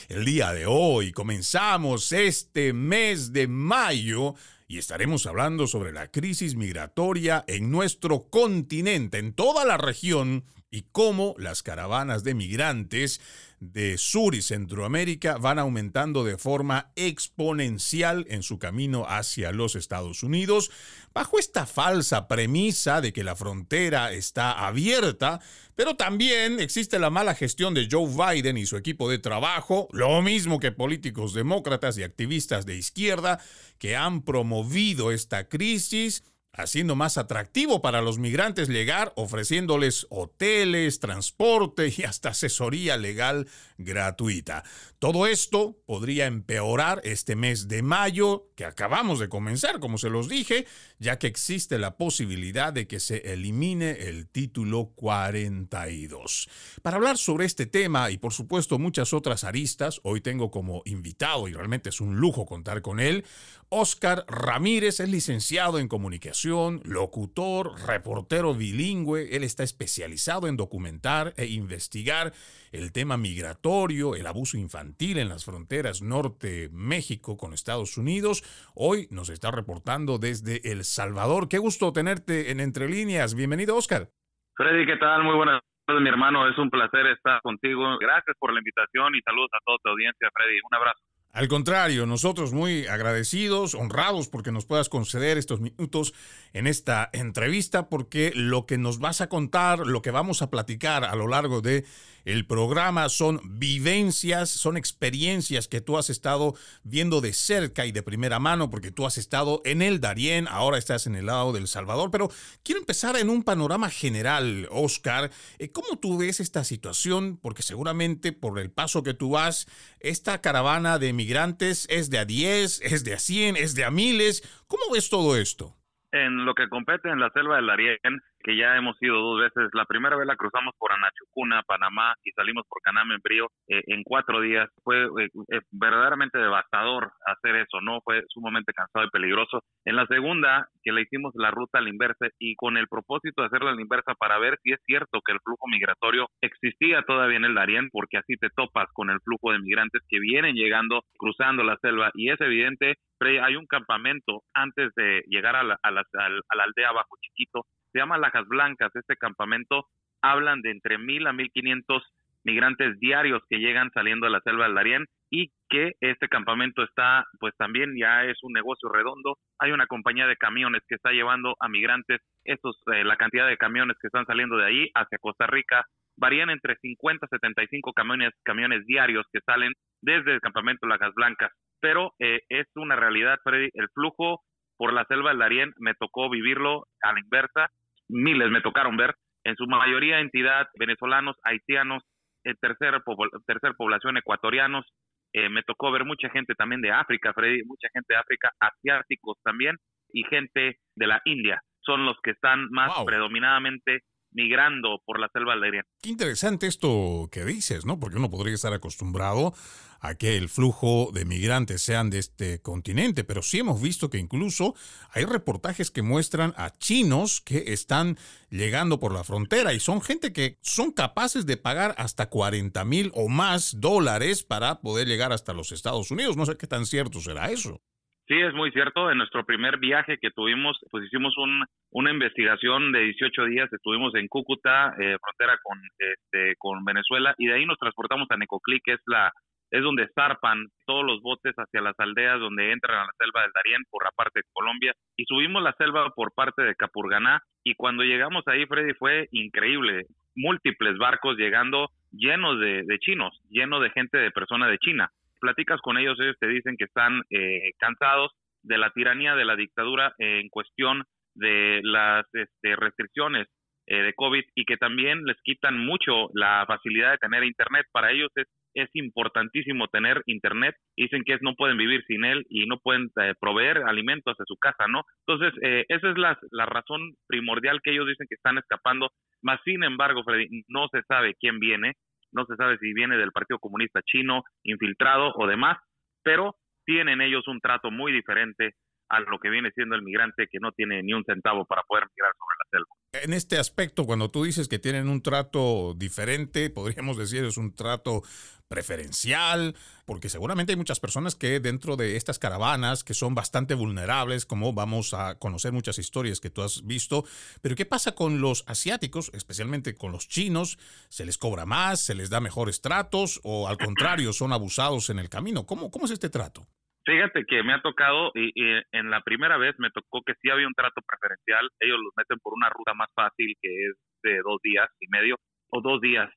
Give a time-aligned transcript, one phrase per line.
[0.08, 4.34] El día de hoy comenzamos este mes de mayo
[4.68, 10.82] y estaremos hablando sobre la crisis migratoria en nuestro continente, en toda la región, y
[10.92, 13.20] cómo las caravanas de migrantes
[13.60, 20.22] de Sur y Centroamérica van aumentando de forma exponencial en su camino hacia los Estados
[20.22, 20.70] Unidos,
[21.14, 25.40] bajo esta falsa premisa de que la frontera está abierta,
[25.74, 30.20] pero también existe la mala gestión de Joe Biden y su equipo de trabajo, lo
[30.20, 33.40] mismo que políticos demócratas y activistas de izquierda
[33.78, 36.22] que han promovido esta crisis
[36.56, 43.46] haciendo más atractivo para los migrantes llegar, ofreciéndoles hoteles, transporte y hasta asesoría legal
[43.78, 44.64] gratuita.
[44.98, 50.28] Todo esto podría empeorar este mes de mayo que acabamos de comenzar, como se los
[50.28, 50.66] dije,
[50.98, 56.48] ya que existe la posibilidad de que se elimine el título 42.
[56.82, 61.48] Para hablar sobre este tema y por supuesto muchas otras aristas, hoy tengo como invitado,
[61.48, 63.24] y realmente es un lujo contar con él,
[63.68, 69.34] Oscar Ramírez es licenciado en comunicación, locutor, reportero bilingüe.
[69.34, 72.32] Él está especializado en documentar e investigar
[72.70, 78.44] el tema migratorio, el abuso infantil en las fronteras norte México con Estados Unidos.
[78.76, 81.48] Hoy nos está reportando desde El Salvador.
[81.48, 83.34] Qué gusto tenerte en Entre Líneas.
[83.34, 84.10] Bienvenido, Oscar.
[84.54, 85.24] Freddy, ¿qué tal?
[85.24, 86.48] Muy buenas tardes, mi hermano.
[86.48, 87.98] Es un placer estar contigo.
[87.98, 90.60] Gracias por la invitación y saludos a toda tu audiencia, Freddy.
[90.62, 91.05] Un abrazo.
[91.36, 96.14] Al contrario, nosotros muy agradecidos, honrados porque nos puedas conceder estos minutos
[96.54, 101.04] en esta entrevista, porque lo que nos vas a contar, lo que vamos a platicar
[101.04, 101.84] a lo largo de
[102.26, 108.02] el programa son vivencias, son experiencias que tú has estado viendo de cerca y de
[108.02, 111.68] primera mano, porque tú has estado en el Darién, ahora estás en el lado del
[111.68, 112.10] Salvador.
[112.10, 112.28] Pero
[112.64, 115.30] quiero empezar en un panorama general, Oscar.
[115.60, 117.38] Eh, ¿Cómo tú ves esta situación?
[117.40, 119.68] Porque seguramente por el paso que tú vas,
[120.00, 123.92] esta caravana de migrantes es de a 10, es de a 100, es de a
[123.92, 124.42] miles.
[124.66, 125.76] ¿Cómo ves todo esto?
[126.10, 127.98] En lo que compete en la selva del Darién,
[128.46, 129.70] que ya hemos ido dos veces.
[129.74, 133.82] La primera vez la cruzamos por Anachucuna, Panamá, y salimos por Caname en Brío eh,
[133.88, 134.70] en cuatro días.
[134.84, 137.98] Fue eh, eh, verdaderamente devastador hacer eso, ¿no?
[138.04, 139.64] Fue sumamente cansado y peligroso.
[139.84, 143.48] En la segunda, que le hicimos la ruta al inversa y con el propósito de
[143.48, 147.38] hacerla a la inversa para ver si es cierto que el flujo migratorio existía todavía
[147.38, 151.02] en el Darién, porque así te topas con el flujo de migrantes que vienen llegando,
[151.18, 152.94] cruzando la selva, y es evidente
[153.42, 157.64] hay un campamento antes de llegar a la, a la, a la aldea Bajo Chiquito
[157.92, 158.94] se llama Lajas Blancas.
[158.94, 159.86] Este campamento
[160.22, 162.02] hablan de entre mil a mil quinientos
[162.46, 167.24] migrantes diarios que llegan saliendo de la selva del Darién y que este campamento está,
[167.40, 169.36] pues también ya es un negocio redondo.
[169.58, 173.56] Hay una compañía de camiones que está llevando a migrantes, estos, eh, la cantidad de
[173.56, 175.84] camiones que están saliendo de ahí hacia Costa Rica
[176.16, 181.52] varían entre 50 a 75 camiones, camiones diarios que salen desde el campamento Lajas Blancas.
[181.80, 184.40] Pero eh, es una realidad, Freddy, el flujo
[184.76, 187.70] por la selva del Darién me tocó vivirlo a la inversa
[188.08, 189.14] miles me tocaron ver,
[189.44, 192.02] en su mayoría entidad venezolanos, haitianos,
[192.44, 193.02] eh, tercera,
[193.46, 194.86] tercer población ecuatorianos,
[195.32, 199.38] eh, me tocó ver mucha gente también de África, Freddy, mucha gente de África, asiáticos
[199.42, 199.76] también,
[200.12, 201.60] y gente de la India.
[201.80, 204.00] Son los que están más predominadamente
[204.32, 205.84] migrando por la selva aérea.
[206.02, 207.98] Qué interesante esto que dices, ¿no?
[207.98, 209.54] Porque uno podría estar acostumbrado
[210.00, 214.18] a que el flujo de migrantes sean de este continente, pero sí hemos visto que
[214.18, 214.74] incluso
[215.10, 218.18] hay reportajes que muestran a chinos que están
[218.50, 223.10] llegando por la frontera y son gente que son capaces de pagar hasta 40 mil
[223.14, 226.36] o más dólares para poder llegar hasta los Estados Unidos.
[226.36, 227.80] No sé qué tan cierto será eso.
[228.28, 229.10] Sí, es muy cierto.
[229.10, 233.72] En nuestro primer viaje que tuvimos, pues hicimos un, una investigación de 18 días.
[233.72, 238.36] Estuvimos en Cúcuta, eh, frontera con, este, con Venezuela, y de ahí nos transportamos a
[238.36, 239.32] Necoclí, que es la,
[239.70, 243.52] es donde zarpan todos los botes hacia las aldeas donde entran a la selva del
[243.52, 247.74] Darién por la parte de Colombia y subimos la selva por parte de Capurganá y
[247.74, 250.06] cuando llegamos ahí, Freddy, fue increíble.
[250.36, 255.10] Múltiples barcos llegando llenos de, chinos, llenos de gente de persona de China.
[255.46, 258.32] Platicas con ellos, ellos te dicen que están eh, cansados
[258.64, 261.04] de la tiranía, de la dictadura en cuestión
[261.36, 263.46] de las este, restricciones
[263.86, 267.86] eh, de COVID y que también les quitan mucho la facilidad de tener internet.
[267.92, 268.48] Para ellos es,
[268.94, 270.74] importantísimo tener internet.
[270.96, 274.44] Dicen que es, no pueden vivir sin él y no pueden eh, proveer alimentos a
[274.44, 275.02] su casa, ¿no?
[275.28, 279.10] Entonces, eh, esa es la, la razón primordial que ellos dicen que están escapando.
[279.42, 281.92] Más sin embargo, Freddy, no se sabe quién viene,
[282.36, 285.78] no se sabe si viene del Partido Comunista Chino, infiltrado o demás,
[286.22, 286.54] pero
[286.84, 288.74] tienen ellos un trato muy diferente
[289.08, 292.04] a lo que viene siendo el migrante que no tiene ni un centavo para poder
[292.14, 292.94] migrar sobre la selva.
[293.12, 297.74] En este aspecto, cuando tú dices que tienen un trato diferente, podríamos decir es un
[297.74, 298.22] trato
[298.68, 304.44] preferencial, porque seguramente hay muchas personas que dentro de estas caravanas que son bastante vulnerables,
[304.44, 307.24] como vamos a conocer muchas historias que tú has visto,
[307.62, 310.78] pero ¿qué pasa con los asiáticos, especialmente con los chinos?
[311.08, 315.20] ¿Se les cobra más, se les da mejores tratos o al contrario son abusados en
[315.20, 315.64] el camino?
[315.64, 316.66] ¿Cómo, cómo es este trato?
[317.06, 318.52] Fíjate que me ha tocado, y,
[318.90, 321.70] en la primera vez me tocó que sí había un trato preferencial.
[321.78, 323.94] Ellos los meten por una ruta más fácil que es
[324.24, 325.36] de dos días y medio
[325.70, 326.28] o dos días.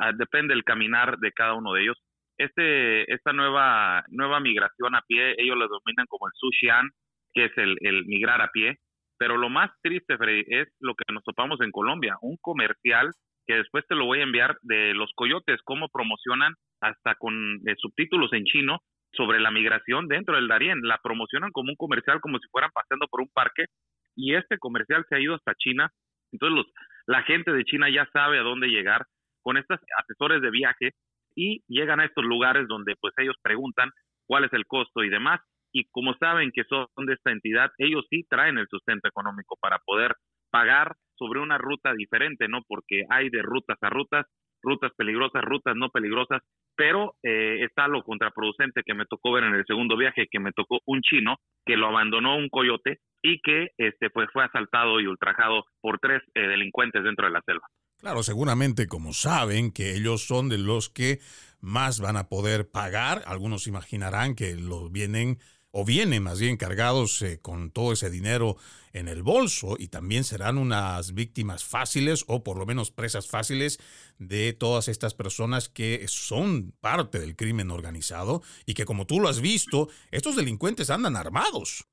[0.00, 1.96] Ah, depende del caminar de cada uno de ellos.
[2.38, 6.90] Este, esta nueva, nueva migración a pie, ellos lo dominan como el sushian,
[7.32, 8.78] que es el, el migrar a pie.
[9.18, 12.16] Pero lo más triste, Freddy, es lo que nos topamos en Colombia.
[12.20, 13.12] Un comercial
[13.46, 17.76] que después te lo voy a enviar de los coyotes, cómo promocionan hasta con eh,
[17.78, 18.80] subtítulos en chino
[19.12, 20.80] sobre la migración dentro del Darién.
[20.82, 23.66] La promocionan como un comercial, como si fueran paseando por un parque,
[24.14, 25.90] y este comercial se ha ido hasta China.
[26.32, 26.66] Entonces, los,
[27.06, 29.06] la gente de China ya sabe a dónde llegar
[29.42, 30.90] con estos asesores de viaje
[31.36, 33.90] y llegan a estos lugares donde pues ellos preguntan
[34.26, 35.40] cuál es el costo y demás.
[35.72, 39.78] Y como saben que son de esta entidad, ellos sí traen el sustento económico para
[39.84, 40.14] poder
[40.50, 42.62] pagar sobre una ruta diferente, ¿no?
[42.66, 44.26] Porque hay de rutas a rutas,
[44.62, 46.42] rutas peligrosas, rutas no peligrosas,
[46.76, 50.52] pero eh, está lo contraproducente que me tocó ver en el segundo viaje, que me
[50.52, 55.06] tocó un chino que lo abandonó un coyote y que este pues fue asaltado y
[55.06, 57.66] ultrajado por tres eh, delincuentes dentro de la selva.
[57.98, 61.18] Claro, seguramente como saben que ellos son de los que
[61.60, 65.38] más van a poder pagar, algunos imaginarán que lo vienen
[65.78, 68.56] o vienen más bien cargados eh, con todo ese dinero
[68.94, 73.76] en el bolso y también serán unas víctimas fáciles o por lo menos presas fáciles
[74.18, 79.28] de todas estas personas que son parte del crimen organizado y que como tú lo
[79.28, 81.84] has visto, estos delincuentes andan armados.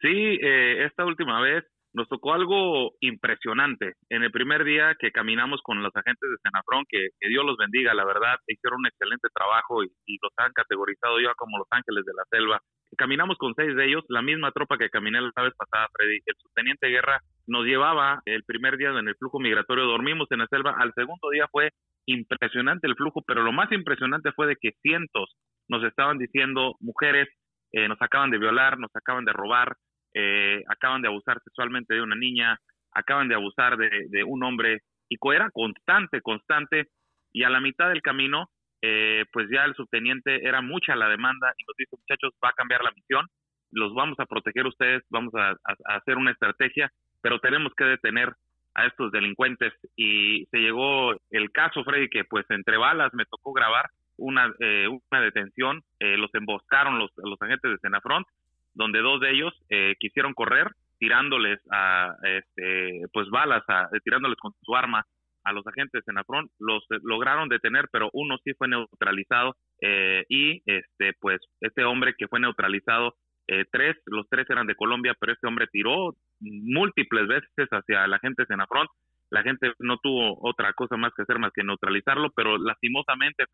[0.00, 3.94] Sí, eh, esta última vez nos tocó algo impresionante.
[4.10, 7.94] En el primer día que caminamos con los agentes de Senafrón, que, Dios los bendiga,
[7.94, 12.04] la verdad, hicieron un excelente trabajo y, y, los han categorizado ya como los ángeles
[12.04, 12.60] de la selva
[12.96, 16.20] caminamos con seis de ellos, la misma tropa que caminé la vez pasada, Freddy.
[16.24, 20.46] El subteniente Guerra nos llevaba el primer día en el flujo migratorio, dormimos en la
[20.46, 20.74] selva.
[20.78, 21.70] Al segundo día fue
[22.06, 25.36] impresionante el flujo, pero lo más impresionante fue de que cientos
[25.68, 27.28] nos estaban diciendo, mujeres,
[27.72, 29.76] eh, nos acaban de violar, nos acaban de robar,
[30.14, 32.58] eh, acaban de abusar sexualmente de una niña,
[32.92, 34.80] acaban de abusar de, de un hombre.
[35.08, 36.88] Y era constante, constante.
[37.32, 38.48] Y a la mitad del camino
[38.86, 42.52] eh, pues ya el subteniente era mucha la demanda y nos dijo, muchachos, va a
[42.52, 43.26] cambiar la misión,
[43.70, 48.34] los vamos a proteger ustedes, vamos a, hacer una estrategia, pero tenemos que detener
[48.74, 49.72] a estos delincuentes.
[49.96, 53.88] Y se llegó el caso, Freddy, que pues entre balas me tocó grabar
[54.18, 58.26] una, eh, una detención, eh, los emboscaron los, los agentes de Senafront,
[58.74, 59.54] donde dos de ellos
[59.98, 65.06] quisieron correr tirándoles a este pues balas a, tirándoles con su arma
[65.44, 70.24] a los agentes de Senafrón, los eh, lograron detener, pero uno sí fue neutralizado eh,
[70.28, 73.14] y este pues este hombre que fue neutralizado,
[73.46, 78.18] eh, tres, los tres eran de Colombia, pero este hombre tiró múltiples veces hacia la
[78.18, 78.86] gente de Senafrón.
[79.30, 83.44] La gente no tuvo otra cosa más que hacer más que neutralizarlo, pero lastimosamente,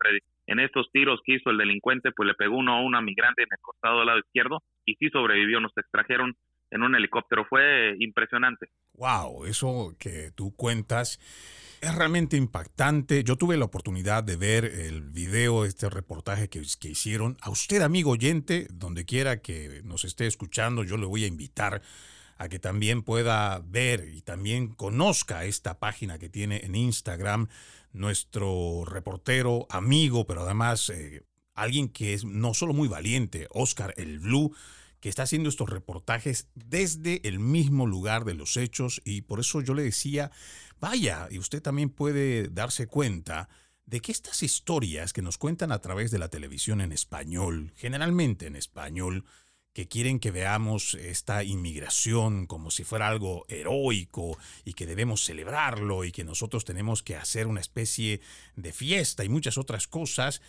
[0.45, 3.47] en estos tiros que hizo el delincuente, pues le pegó uno a una migrante en
[3.51, 5.59] el costado del lado izquierdo y sí sobrevivió.
[5.59, 6.35] Nos extrajeron
[6.71, 7.45] en un helicóptero.
[7.45, 8.67] Fue impresionante.
[8.93, 11.19] Wow, eso que tú cuentas
[11.81, 13.23] es realmente impactante.
[13.23, 17.37] Yo tuve la oportunidad de ver el video, este reportaje que, hicieron.
[17.41, 21.81] A usted, amigo oyente, donde quiera que nos esté escuchando, yo le voy a invitar
[22.37, 27.47] a que también pueda ver y también conozca esta página que tiene en Instagram
[27.93, 31.23] nuestro reportero, amigo, pero además eh,
[31.55, 34.55] alguien que es no solo muy valiente, Oscar el Blue
[35.01, 39.59] que está haciendo estos reportajes desde el mismo lugar de los hechos y por eso
[39.61, 40.31] yo le decía,
[40.79, 43.49] vaya, y usted también puede darse cuenta
[43.85, 48.45] de que estas historias que nos cuentan a través de la televisión en español, generalmente
[48.45, 49.25] en español,
[49.73, 56.03] que quieren que veamos esta inmigración como si fuera algo heroico y que debemos celebrarlo
[56.03, 58.21] y que nosotros tenemos que hacer una especie
[58.55, 60.41] de fiesta y muchas otras cosas,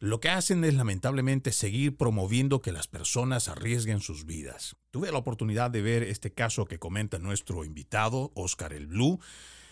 [0.00, 4.76] lo que hacen es lamentablemente seguir promoviendo que las personas arriesguen sus vidas.
[4.90, 9.20] Tuve la oportunidad de ver este caso que comenta nuestro invitado, Oscar el Blue,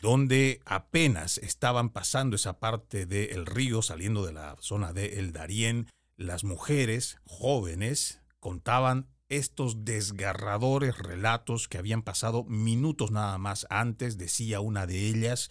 [0.02, 5.88] donde apenas estaban pasando esa parte del río, saliendo de la zona de El Darién,
[6.18, 14.60] las mujeres jóvenes contaban estos desgarradores relatos que habían pasado minutos nada más antes, decía
[14.60, 15.50] una de ellas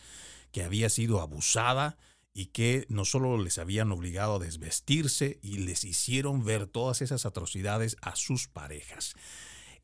[0.51, 1.97] que había sido abusada
[2.37, 7.25] y que no solo les habían obligado a desvestirse y les hicieron ver todas esas
[7.25, 9.15] atrocidades a sus parejas.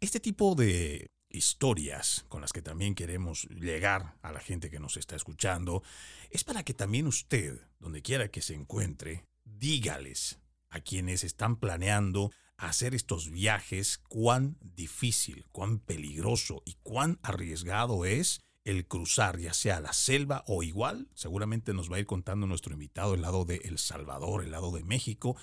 [0.01, 4.97] Este tipo de historias con las que también queremos llegar a la gente que nos
[4.97, 5.81] está escuchando,
[6.29, 10.37] es para que también usted, donde quiera que se encuentre, dígales
[10.69, 18.41] a quienes están planeando hacer estos viajes cuán difícil, cuán peligroso y cuán arriesgado es
[18.65, 22.73] el cruzar ya sea la selva o igual, seguramente nos va a ir contando nuestro
[22.73, 25.35] invitado el lado de El Salvador, el lado de México,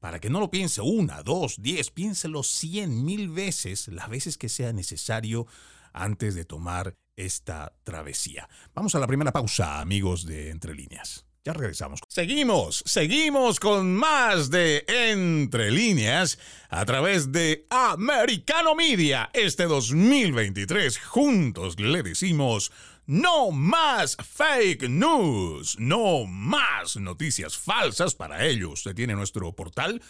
[0.00, 4.48] para que no lo piense una, dos, diez, piénselo cien mil veces, las veces que
[4.48, 5.46] sea necesario
[5.92, 8.48] antes de tomar esta travesía.
[8.74, 11.25] Vamos a la primera pausa, amigos de Entre Líneas.
[11.46, 12.00] Ya regresamos.
[12.08, 19.30] Seguimos, seguimos con más de Entre Líneas a través de Americano Media.
[19.32, 22.72] Este 2023 juntos le decimos
[23.06, 28.16] no más fake news, no más noticias falsas.
[28.16, 30.02] Para ello, usted tiene nuestro portal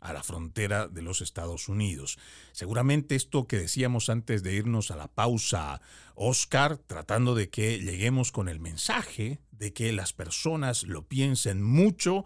[0.00, 2.18] la frontera de los Estados Unidos.
[2.52, 5.80] Seguramente esto que decíamos antes de irnos a la pausa,
[6.14, 12.24] Oscar, tratando de que lleguemos con el mensaje de que las personas lo piensen mucho,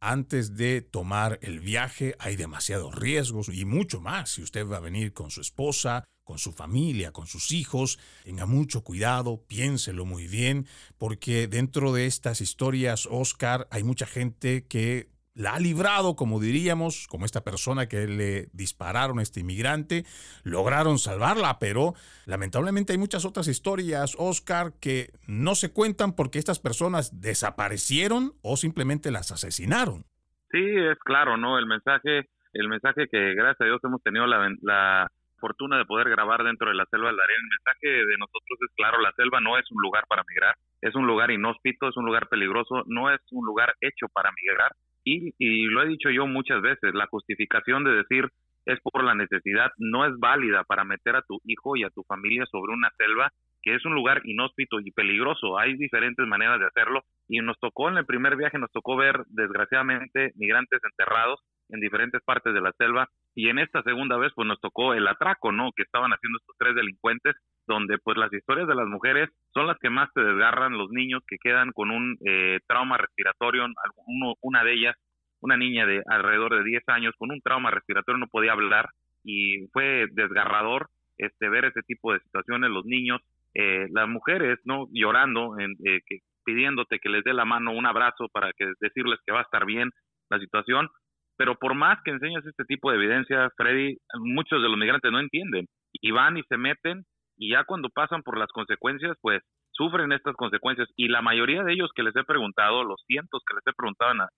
[0.00, 4.30] antes de tomar el viaje hay demasiados riesgos y mucho más.
[4.30, 8.46] Si usted va a venir con su esposa, con su familia, con sus hijos, tenga
[8.46, 10.66] mucho cuidado, piénselo muy bien,
[10.98, 15.08] porque dentro de estas historias, Oscar, hay mucha gente que
[15.38, 20.02] la ha librado, como diríamos, como esta persona que le dispararon a este inmigrante,
[20.42, 21.94] lograron salvarla, pero
[22.26, 28.56] lamentablemente hay muchas otras historias, Oscar, que no se cuentan porque estas personas desaparecieron o
[28.56, 30.02] simplemente las asesinaron.
[30.50, 31.56] Sí, es claro, ¿no?
[31.56, 36.08] El mensaje, el mensaje que gracias a Dios hemos tenido la, la fortuna de poder
[36.10, 39.40] grabar dentro de la selva del Darién, el mensaje de nosotros es claro, la selva
[39.40, 43.08] no es un lugar para migrar, es un lugar inhóspito, es un lugar peligroso, no
[43.08, 44.72] es un lugar hecho para migrar
[45.38, 48.28] y, lo he dicho yo muchas veces, la justificación de decir
[48.66, 52.02] es por la necesidad no es válida para meter a tu hijo y a tu
[52.02, 55.58] familia sobre una selva que es un lugar inhóspito y peligroso.
[55.58, 59.24] Hay diferentes maneras de hacerlo y nos tocó en el primer viaje, nos tocó ver
[59.28, 64.46] desgraciadamente migrantes enterrados en diferentes partes de la selva y en esta segunda vez pues
[64.46, 65.70] nos tocó el atraco, ¿no?
[65.74, 67.36] Que estaban haciendo estos tres delincuentes
[67.68, 71.22] donde pues las historias de las mujeres son las que más te desgarran, los niños
[71.28, 73.66] que quedan con un eh, trauma respiratorio,
[74.40, 74.96] una de ellas,
[75.40, 78.88] una niña de alrededor de 10 años con un trauma respiratorio no podía hablar
[79.22, 83.20] y fue desgarrador este ver ese tipo de situaciones, los niños,
[83.54, 84.86] eh, las mujeres, ¿no?
[84.92, 89.18] Llorando, en, eh, que, pidiéndote que les dé la mano, un abrazo para que decirles
[89.26, 89.90] que va a estar bien
[90.30, 90.88] la situación,
[91.36, 95.20] pero por más que enseñas este tipo de evidencia, Freddy, muchos de los migrantes no
[95.20, 97.04] entienden y van y se meten
[97.38, 101.72] y ya cuando pasan por las consecuencias, pues sufren estas consecuencias y la mayoría de
[101.72, 104.28] ellos que les he preguntado, los cientos que les he preguntado en la,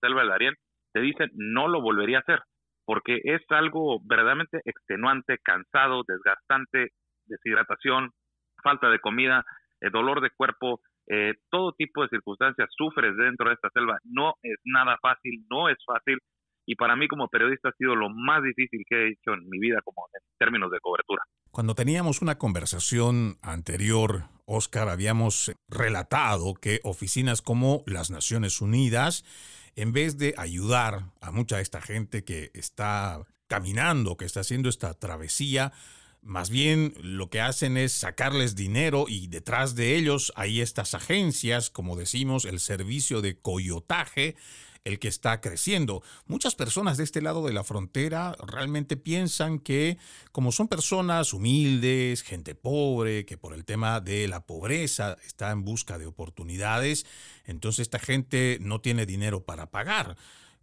[0.00, 0.56] selva del Ariel,
[0.92, 2.40] te dicen no lo volvería a hacer
[2.84, 6.88] porque es algo verdaderamente extenuante, cansado, desgastante,
[7.26, 8.10] deshidratación,
[8.64, 9.44] falta de comida,
[9.80, 13.98] eh, dolor de cuerpo, eh, todo tipo de circunstancias sufres dentro de esta selva.
[14.04, 16.18] No es nada fácil, no es fácil
[16.66, 19.58] y para mí como periodista ha sido lo más difícil que he hecho en mi
[19.58, 21.22] vida como en términos de cobertura.
[21.50, 29.24] Cuando teníamos una conversación anterior, Oscar, habíamos relatado que oficinas como las Naciones Unidas,
[29.74, 34.68] en vez de ayudar a mucha de esta gente que está caminando, que está haciendo
[34.68, 35.72] esta travesía,
[36.22, 41.68] más bien lo que hacen es sacarles dinero y detrás de ellos hay estas agencias,
[41.68, 44.36] como decimos, el servicio de coyotaje,
[44.84, 46.02] el que está creciendo.
[46.26, 49.98] Muchas personas de este lado de la frontera realmente piensan que
[50.32, 55.64] como son personas humildes, gente pobre, que por el tema de la pobreza está en
[55.64, 57.06] busca de oportunidades,
[57.44, 60.16] entonces esta gente no tiene dinero para pagar.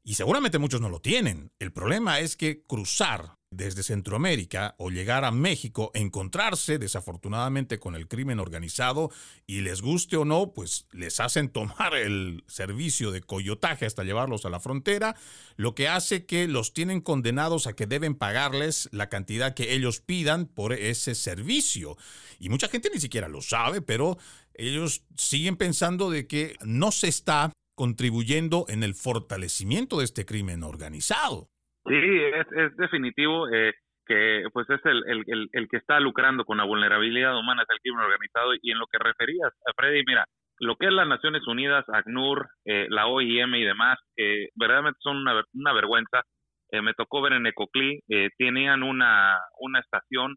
[0.03, 1.51] Y seguramente muchos no lo tienen.
[1.59, 8.08] El problema es que cruzar desde Centroamérica o llegar a México, encontrarse desafortunadamente con el
[8.08, 9.12] crimen organizado
[9.46, 14.46] y les guste o no, pues les hacen tomar el servicio de coyotaje hasta llevarlos
[14.46, 15.16] a la frontera,
[15.56, 20.01] lo que hace que los tienen condenados a que deben pagarles la cantidad que ellos
[20.01, 21.98] pidan por ese servicio.
[22.39, 24.18] Y mucha gente ni siquiera lo sabe, pero
[24.54, 30.63] ellos siguen pensando de que no se está contribuyendo en el fortalecimiento de este crimen
[30.63, 31.50] organizado.
[31.88, 33.74] Sí, es, es definitivo eh,
[34.06, 37.79] que pues es el, el, el, que está lucrando con la vulnerabilidad humana, es el
[37.82, 38.53] crimen organizado.
[38.62, 40.25] Y en lo que referías, a Freddy, mira,
[40.60, 45.17] lo que es las Naciones Unidas, ACNUR, eh, la OIM y demás, eh, verdaderamente son
[45.17, 46.24] una, una vergüenza.
[46.72, 48.01] Eh, me tocó ver en Ecoclí,
[48.38, 50.36] tenían una, una estación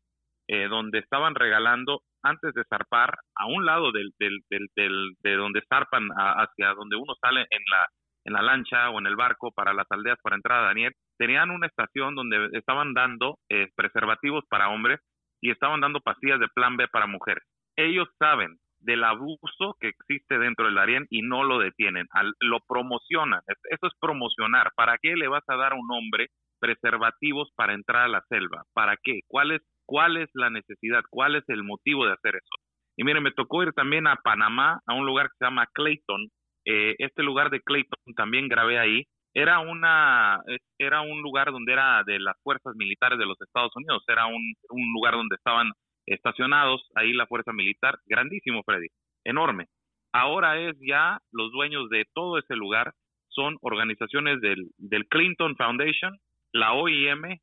[0.69, 6.09] donde estaban regalando antes de zarpar a un lado del, del, del, de donde zarpan
[6.11, 7.87] hacia donde uno sale en la
[8.25, 11.51] en la lancha o en el barco para las aldeas para entrar a Daniel, tenían
[11.51, 15.01] una estación donde estaban dando eh, preservativos para hombres
[15.43, 17.45] y estaban dando pastillas de plan B para mujeres.
[17.77, 22.07] Ellos saben del abuso que existe dentro del Darién y no lo detienen,
[22.41, 23.43] lo promocionan.
[23.47, 24.71] Eso es promocionar.
[24.75, 28.65] ¿Para qué le vas a dar a un hombre preservativos para entrar a la selva?
[28.73, 29.21] ¿Para qué?
[29.29, 31.03] ¿Cuál es, cuál es la necesidad?
[31.11, 32.57] ¿Cuál es el motivo de hacer eso?
[32.97, 36.29] Y miren, me tocó ir también a Panamá, a un lugar que se llama Clayton,
[36.65, 39.05] eh, este lugar de Clayton también grabé ahí.
[39.35, 40.41] Era una
[40.79, 44.03] era un lugar donde era de las fuerzas militares de los Estados Unidos.
[44.09, 45.71] Era un, un lugar donde estaban
[46.07, 47.99] estacionados ahí la fuerza militar.
[48.07, 48.89] Grandísimo, Freddy.
[49.25, 49.67] Enorme.
[50.13, 52.93] Ahora es ya los dueños de todo ese lugar
[53.29, 56.19] son organizaciones del, del Clinton Foundation,
[56.53, 57.39] la OIM,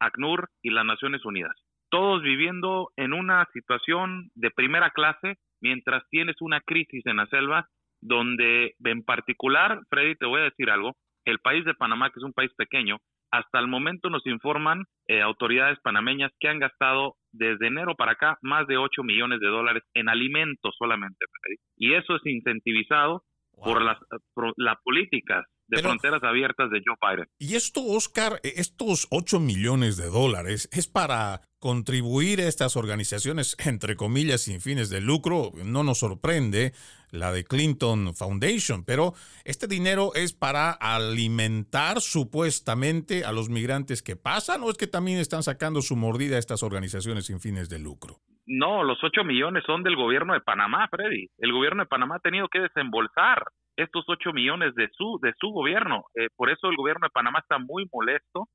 [0.00, 1.54] ACNUR y las Naciones Unidas.
[1.90, 7.68] Todos viviendo en una situación de primera clase mientras tienes una crisis en la selva
[8.00, 10.96] donde en particular, Freddy, te voy a decir algo,
[11.30, 12.98] el país de Panamá, que es un país pequeño,
[13.30, 18.38] hasta el momento nos informan eh, autoridades panameñas que han gastado desde enero para acá
[18.40, 21.26] más de 8 millones de dólares en alimentos solamente.
[21.76, 23.98] Y eso es incentivizado por las
[24.34, 27.26] por las políticas de fronteras abiertas de Joe Biden.
[27.38, 33.56] Y esto, Oscar, e, estos 8 millones de dólares es para contribuir a estas organizaciones,
[33.64, 35.52] entre comillas, sin fines de lucro.
[35.64, 36.72] No nos sorprende
[37.10, 44.16] la de Clinton Foundation, pero este dinero es para alimentar supuestamente a los migrantes que
[44.16, 47.78] pasan o es que también están sacando su mordida a estas organizaciones sin fines de
[47.78, 48.18] lucro.
[48.46, 51.28] No, los 8 millones son del gobierno de Panamá, Freddy.
[51.36, 53.44] El gobierno de Panamá ha tenido que desembolsar
[53.78, 56.04] estos 8 millones de su, de su gobierno.
[56.14, 58.48] Eh, por eso el gobierno de Panamá está muy molesto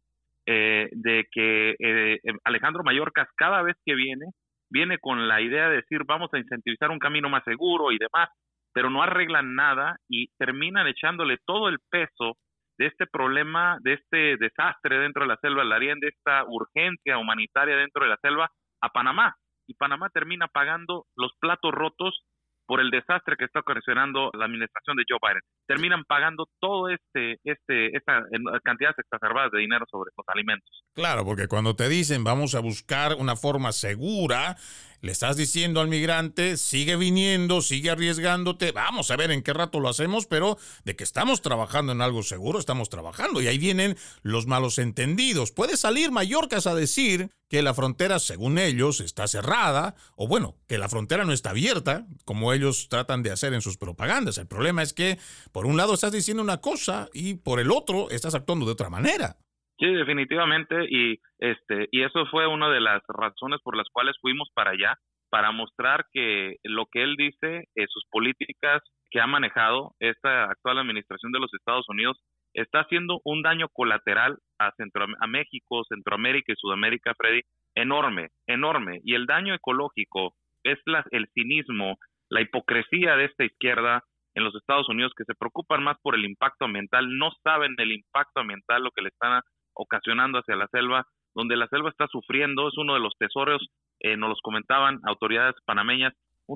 [0.45, 4.25] eh, de que eh, Alejandro Mayorkas cada vez que viene,
[4.69, 8.29] viene con la idea de decir vamos a incentivizar un camino más seguro y demás,
[8.73, 12.35] pero no arreglan nada y terminan echándole todo el peso
[12.77, 17.77] de este problema, de este desastre dentro de la selva Darién, de esta urgencia humanitaria
[17.77, 18.49] dentro de la selva
[18.81, 19.35] a Panamá.
[19.67, 22.25] Y Panamá termina pagando los platos rotos
[22.65, 25.41] por el desastre que está ocasionando la administración de Joe Biden.
[25.67, 28.23] Terminan pagando todo este, este, esta
[28.63, 30.83] cantidades exacerbadas de dinero sobre los alimentos.
[30.93, 34.55] Claro, porque cuando te dicen vamos a buscar una forma segura,
[35.03, 39.81] le estás diciendo al migrante, sigue viniendo, sigue arriesgándote, vamos a ver en qué rato
[39.81, 43.41] lo hacemos, pero de que estamos trabajando en algo seguro, estamos trabajando.
[43.41, 45.51] Y ahí vienen los malos entendidos.
[45.51, 50.77] Puede salir Mallorcas a decir que la frontera, según ellos, está cerrada, o bueno, que
[50.77, 54.37] la frontera no está abierta, como ellos tratan de hacer en sus propagandas.
[54.37, 55.19] El problema es que,
[55.51, 58.89] por un lado, estás diciendo una cosa y por el otro, estás actuando de otra
[58.89, 59.35] manera.
[59.79, 64.49] Sí, definitivamente y este y eso fue una de las razones por las cuales fuimos
[64.53, 64.97] para allá
[65.29, 70.77] para mostrar que lo que él dice, eh, sus políticas que ha manejado esta actual
[70.77, 72.21] administración de los Estados Unidos
[72.53, 77.41] está haciendo un daño colateral a Centro a México, Centroamérica y Sudamérica, Freddy,
[77.73, 78.99] enorme, enorme.
[79.03, 81.97] Y el daño ecológico es la, el cinismo,
[82.29, 84.03] la hipocresía de esta izquierda
[84.35, 87.91] en los Estados Unidos que se preocupan más por el impacto ambiental, no saben el
[87.91, 89.41] impacto ambiental, lo que le están
[89.73, 91.05] ocasionando hacia la selva,
[91.35, 93.65] donde la selva está sufriendo, es uno de los tesoros,
[93.99, 96.13] eh, nos los comentaban autoridades panameñas,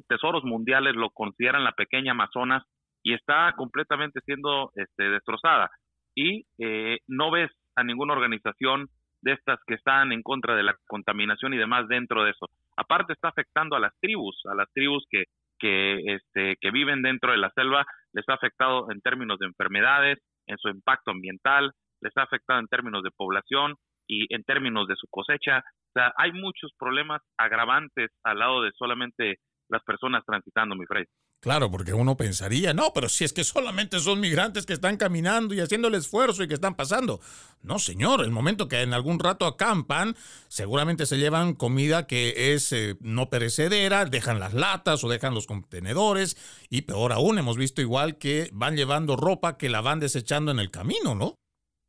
[0.07, 2.63] tesoros mundiales, lo consideran la pequeña Amazonas
[3.03, 5.69] y está completamente siendo este, destrozada.
[6.15, 8.87] Y eh, no ves a ninguna organización
[9.21, 12.47] de estas que están en contra de la contaminación y demás dentro de eso.
[12.75, 15.25] Aparte está afectando a las tribus, a las tribus que,
[15.59, 20.19] que, este, que viven dentro de la selva, les ha afectado en términos de enfermedades,
[20.47, 23.75] en su impacto ambiental, les ha afectado en términos de población
[24.07, 25.59] y en términos de su cosecha.
[25.59, 31.05] O sea, hay muchos problemas agravantes al lado de solamente las personas transitando, mi Fred.
[31.39, 35.53] Claro, porque uno pensaría, no, pero si es que solamente son migrantes que están caminando
[35.53, 37.19] y haciendo el esfuerzo y que están pasando.
[37.61, 40.15] No, señor, el momento que en algún rato acampan,
[40.47, 45.45] seguramente se llevan comida que es eh, no perecedera, dejan las latas o dejan los
[45.45, 46.37] contenedores
[46.71, 50.59] y peor aún, hemos visto igual que van llevando ropa que la van desechando en
[50.59, 51.35] el camino, ¿no?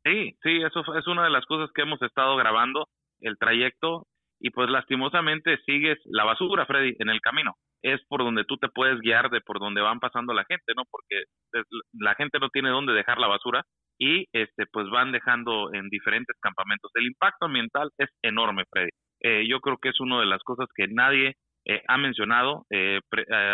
[0.03, 2.87] Sí, sí, eso es una de las cosas que hemos estado grabando,
[3.21, 4.07] el trayecto,
[4.39, 8.69] y pues lastimosamente sigues la basura, Freddy, en el camino es por donde tú te
[8.69, 10.83] puedes guiar de por donde van pasando la gente, ¿no?
[10.89, 11.23] Porque
[11.93, 13.63] la gente no tiene dónde dejar la basura
[13.97, 16.91] y este pues van dejando en diferentes campamentos.
[16.95, 18.89] El impacto ambiental es enorme, Freddy.
[19.21, 21.35] Eh, yo creo que es una de las cosas que nadie
[21.65, 22.65] eh, ha mencionado.
[22.69, 22.99] Eh,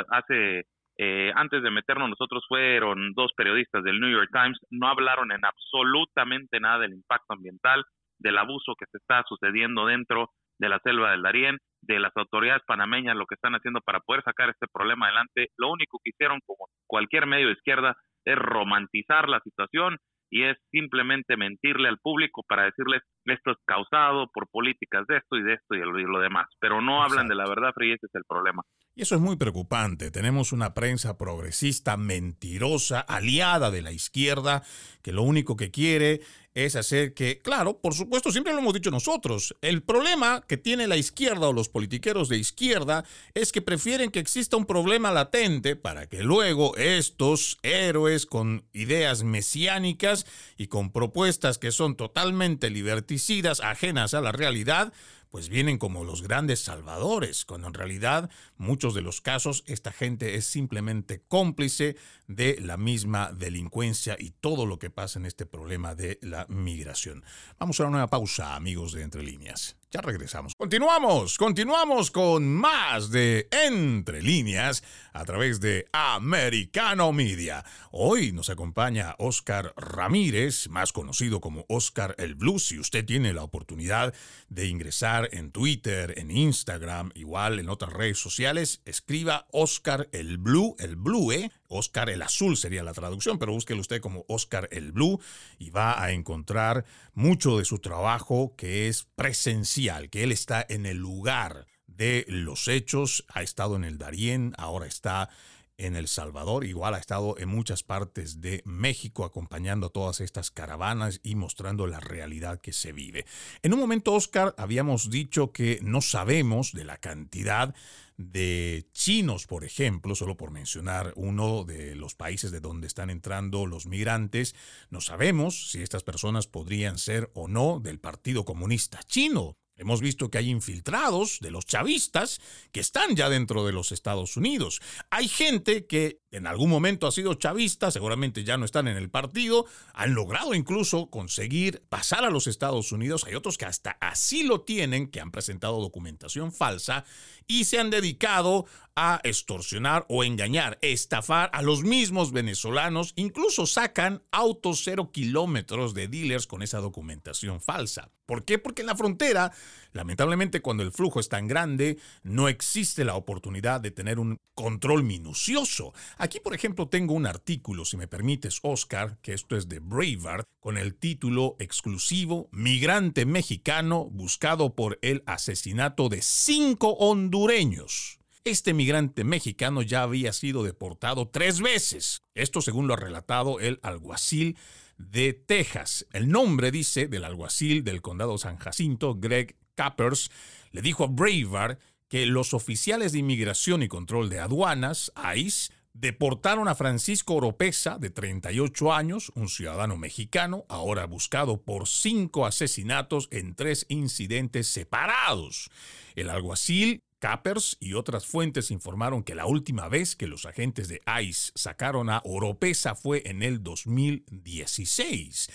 [0.09, 0.63] hace
[0.97, 6.59] antes de meternos nosotros fueron dos periodistas del New York Times, no hablaron en absolutamente
[6.59, 7.83] nada del impacto ambiental,
[8.19, 12.63] del abuso que se está sucediendo dentro de la selva del Darién, de las autoridades
[12.65, 15.49] panameñas, lo que están haciendo para poder sacar este problema adelante.
[15.57, 19.97] Lo único que hicieron, como cualquier medio de izquierda, es romantizar la situación
[20.29, 25.37] y es simplemente mentirle al público para decirles esto es causado por políticas de esto
[25.37, 26.45] y de esto y lo, demás.
[26.59, 28.61] Pero no hablan de la verdad, y ese es el problema.
[28.95, 30.11] Y eso es muy preocupante.
[30.11, 34.63] Tenemos una prensa progresista mentirosa, aliada de la izquierda,
[35.03, 36.21] que lo único que quiere
[36.55, 40.87] es hacer que, claro, por supuesto, siempre lo hemos dicho nosotros, el problema que tiene
[40.87, 45.75] la izquierda o los politiqueros de izquierda es que prefieren que exista un problema latente
[45.75, 50.25] para que luego estos héroes con ideas mesiánicas
[50.57, 54.93] y con propuestas que son totalmente liberticidas, ajenas a la realidad,
[55.35, 60.35] pues vienen como los grandes salvadores, cuando en realidad muchos de los casos esta gente
[60.35, 61.97] es simplemente cómplice
[62.29, 67.25] de la misma delincuencia y todo lo que pasa en este problema de la migración.
[67.59, 69.75] Vamos a una nueva pausa, amigos de Entre Líneas.
[69.91, 70.53] Ya regresamos.
[70.57, 77.63] Continuamos, continuamos con más de Entre líneas a través de Americano Media.
[77.91, 82.59] Hoy nos acompaña Oscar Ramírez, más conocido como Oscar el Blue.
[82.59, 84.13] Si usted tiene la oportunidad
[84.49, 90.75] de ingresar en Twitter, en Instagram, igual en otras redes sociales, escriba Oscar el Blue,
[90.79, 91.51] el Blue, ¿eh?
[91.67, 95.19] Oscar el Azul sería la traducción, pero búsquelo usted como Oscar el Blue
[95.57, 100.85] y va a encontrar mucho de su trabajo que es presencial que él está en
[100.85, 105.29] el lugar de los hechos, ha estado en el Darién, ahora está
[105.77, 110.51] en El Salvador, igual ha estado en muchas partes de México acompañando a todas estas
[110.51, 113.25] caravanas y mostrando la realidad que se vive.
[113.61, 117.75] En un momento, Oscar, habíamos dicho que no sabemos de la cantidad
[118.17, 123.65] de chinos, por ejemplo, solo por mencionar uno de los países de donde están entrando
[123.65, 124.55] los migrantes,
[124.89, 129.57] no sabemos si estas personas podrían ser o no del Partido Comunista Chino.
[129.77, 132.39] Hemos visto que hay infiltrados de los chavistas
[132.71, 134.81] que están ya dentro de los Estados Unidos.
[135.09, 139.09] Hay gente que en algún momento ha sido chavista, seguramente ya no están en el
[139.09, 143.25] partido, han logrado incluso conseguir pasar a los Estados Unidos.
[143.25, 147.03] Hay otros que hasta así lo tienen, que han presentado documentación falsa
[147.47, 154.23] y se han dedicado a extorsionar o engañar, estafar a los mismos venezolanos, incluso sacan
[154.31, 158.11] autos cero kilómetros de dealers con esa documentación falsa.
[158.25, 158.57] ¿Por qué?
[158.57, 159.51] Porque en la frontera,
[159.95, 165.03] lamentablemente cuando el flujo es tan grande, no existe la oportunidad de tener un control
[165.03, 165.93] minucioso.
[166.17, 170.47] Aquí, por ejemplo, tengo un artículo, si me permites, Oscar, que esto es de Breitbart,
[170.59, 178.19] con el título exclusivo Migrante mexicano buscado por el asesinato de cinco hondureños.
[178.43, 182.21] Este migrante mexicano ya había sido deportado tres veces.
[182.35, 184.57] Esto según lo ha relatado el alguacil
[184.97, 186.05] de Texas.
[186.11, 190.31] El nombre, dice, del alguacil del condado San Jacinto, Greg Cappers,
[190.71, 196.67] le dijo a Braver que los oficiales de inmigración y control de aduanas, ICE, deportaron
[196.67, 203.55] a Francisco Oropesa, de 38 años, un ciudadano mexicano, ahora buscado por cinco asesinatos en
[203.55, 205.69] tres incidentes separados.
[206.15, 211.01] El alguacil Cappers y otras fuentes informaron que la última vez que los agentes de
[211.21, 215.49] ICE sacaron a Oropesa fue en el 2016.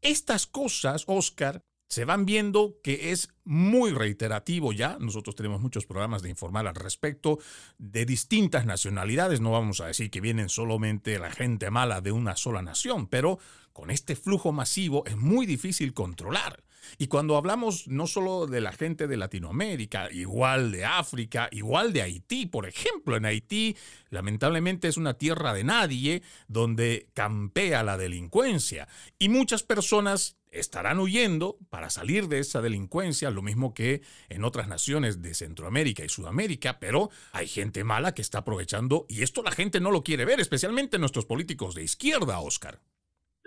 [0.00, 4.98] Estas cosas, Oscar, se van viendo que es muy reiterativo ya.
[5.00, 7.38] Nosotros tenemos muchos programas de informar al respecto
[7.78, 9.40] de distintas nacionalidades.
[9.40, 13.38] No vamos a decir que vienen solamente la gente mala de una sola nación, pero
[13.72, 16.62] con este flujo masivo es muy difícil controlar.
[16.96, 22.02] Y cuando hablamos no solo de la gente de Latinoamérica, igual de África, igual de
[22.02, 23.76] Haití, por ejemplo, en Haití
[24.10, 31.56] lamentablemente es una tierra de nadie donde campea la delincuencia y muchas personas estarán huyendo
[31.70, 36.78] para salir de esa delincuencia, lo mismo que en otras naciones de Centroamérica y Sudamérica,
[36.80, 40.40] pero hay gente mala que está aprovechando y esto la gente no lo quiere ver,
[40.40, 42.78] especialmente nuestros políticos de izquierda, Oscar.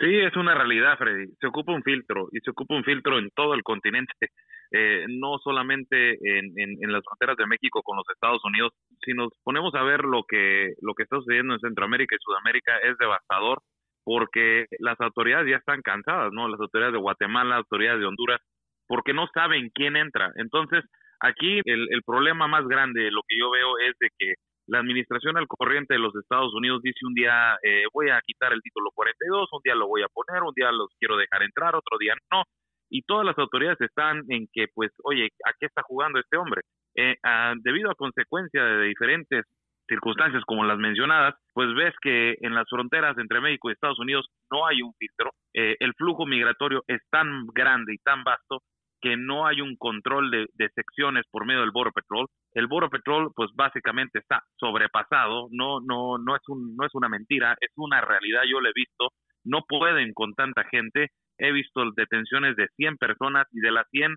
[0.01, 1.31] Sí, es una realidad, Freddy.
[1.39, 4.13] Se ocupa un filtro y se ocupa un filtro en todo el continente,
[4.71, 8.73] eh, no solamente en, en, las fronteras de México con los Estados Unidos.
[9.05, 12.77] Si nos ponemos a ver lo que, lo que está sucediendo en Centroamérica y Sudamérica
[12.79, 13.61] es devastador
[14.03, 16.47] porque las autoridades ya están cansadas, ¿no?
[16.47, 18.41] Las autoridades de Guatemala, las autoridades de Honduras,
[18.87, 20.31] porque no saben quién entra.
[20.35, 20.83] Entonces,
[21.19, 24.33] aquí el, problema más grande, lo que yo veo es de que
[24.67, 28.53] la administración al corriente de los Estados Unidos dice un día eh, voy a quitar
[28.53, 31.75] el título 42, un día lo voy a poner, un día los quiero dejar entrar,
[31.75, 32.43] otro día no.
[32.89, 36.61] Y todas las autoridades están en que, pues, oye, ¿a qué está jugando este hombre?
[36.95, 37.15] Eh,
[37.61, 39.45] debido a consecuencia de diferentes
[39.87, 44.27] circunstancias como las mencionadas, pues ves que en las fronteras entre México y Estados Unidos
[44.51, 48.61] no hay un filtro, eh, el flujo migratorio es tan grande y tan vasto
[49.01, 52.27] que no hay un control de, secciones por medio del Border Patrol.
[52.53, 57.09] El Border Patrol, pues básicamente está sobrepasado, no, no, no es un, no es una
[57.09, 59.09] mentira, es una realidad, yo lo he visto,
[59.43, 64.15] no pueden con tanta gente, he visto detenciones de 100 personas y de las 100,